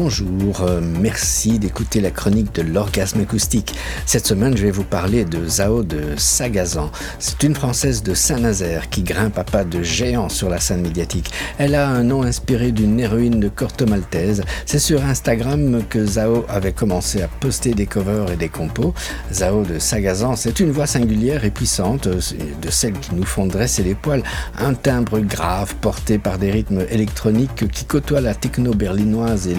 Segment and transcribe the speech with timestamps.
[0.00, 3.74] bonjour, euh, merci d'écouter la chronique de l'orgasme acoustique.
[4.06, 6.92] Cette semaine, je vais vous parler de Zao de Sagazan.
[7.18, 11.32] C'est une Française de Saint-Nazaire qui grimpe à pas de géant sur la scène médiatique.
[11.58, 14.44] Elle a un nom inspiré d'une héroïne de Corto Maltese.
[14.66, 18.94] C'est sur Instagram que Zao avait commencé à poster des covers et des compos.
[19.32, 22.20] Zao de Sagazan, c'est une voix singulière et puissante, euh,
[22.62, 24.22] de celles qui nous font dresser les poils.
[24.60, 29.56] Un timbre grave porté par des rythmes électroniques qui côtoient la techno berlinoise et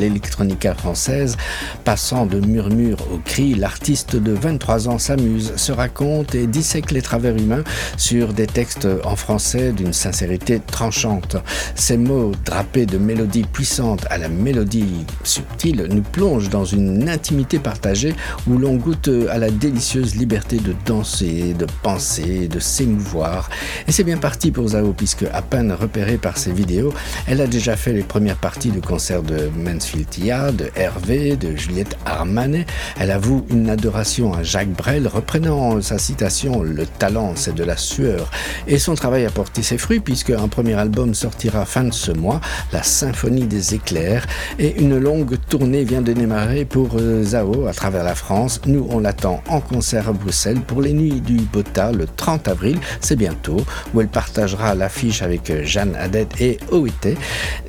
[0.78, 1.38] française.
[1.84, 7.02] Passant de murmure au cri, l'artiste de 23 ans s'amuse, se raconte et dissèque les
[7.02, 7.64] travers humains
[7.98, 11.38] sur des textes en français d'une sincérité tranchante.
[11.76, 17.60] Ces mots drapés de mélodies puissantes à la mélodie subtile nous plongent dans une intimité
[17.60, 18.16] partagée
[18.48, 23.50] où l'on goûte à la délicieuse liberté de danser, de penser, de s'émouvoir.
[23.88, 26.94] Et c'est bien parti pour Zao puisque à peine repérée par ses vidéos,
[27.28, 31.98] elle a déjà fait les premières parties du concert de Mansfield De Hervé, de Juliette
[32.06, 32.66] Armanet.
[33.00, 37.78] Elle avoue une adoration à Jacques Brel, reprenant sa citation Le talent, c'est de la
[37.78, 38.30] sueur.
[38.68, 42.12] Et son travail a porté ses fruits puisque un premier album sortira fin de ce
[42.12, 42.42] mois,
[42.74, 44.28] La Symphonie des éclairs,
[44.60, 48.60] et une longue tournée vient de démarrer pour euh, Zao à travers la France.
[48.66, 52.78] Nous, on l'attend en concert à Bruxelles pour les Nuits du Bota le 30 avril,
[53.00, 53.62] c'est bientôt,
[53.94, 57.16] où elle partagera l'affiche avec euh, Jeanne Hadet et OIT.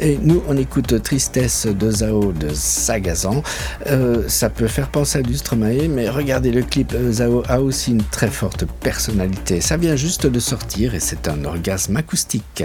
[0.00, 3.42] Et nous, on écoute Tristesse de Zao de Sagazan.
[3.86, 7.92] Euh, ça peut faire penser à du Stromae, mais regardez le clip, Zao a aussi
[7.92, 9.60] une très forte personnalité.
[9.60, 12.64] Ça vient juste de sortir et c'est un orgasme acoustique.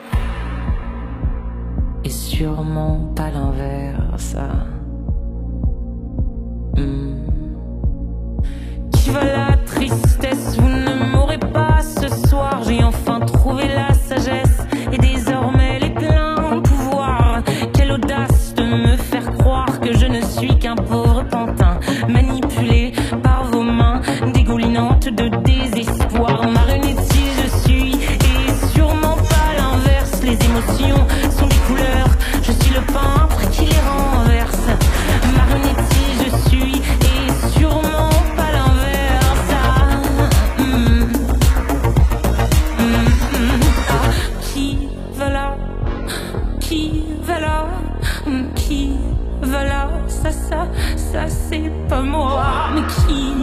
[2.03, 4.35] et sûrement pas l'inverse.
[6.75, 7.15] Hmm.
[8.91, 9.50] Qui va la
[50.11, 52.43] Ça, ça, ça c'est pas moi.
[52.75, 53.33] Mais qui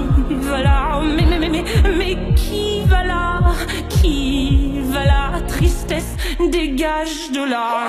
[0.49, 1.65] va là Mais, mais, mais, mais,
[1.97, 3.41] mais qui va là
[3.89, 6.15] Qui va là Tristesse,
[6.51, 7.89] dégage de là?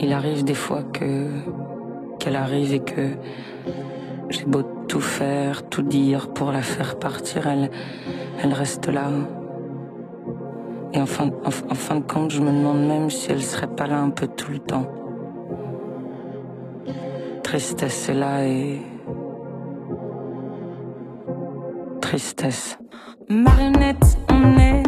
[0.00, 1.28] Il arrive des fois que
[2.18, 3.10] qu'elle arrive et que
[4.30, 7.70] j'ai beau tout faire, tout dire pour la faire partir, elle,
[8.42, 9.10] elle reste là.
[10.92, 13.86] Et en fin, en, fin de compte, je me demande même si elle serait pas
[13.86, 14.86] là un peu tout le temps.
[17.42, 18.80] Tristesse est là et.
[22.00, 22.78] Tristesse.
[23.28, 24.82] Marionnette, on est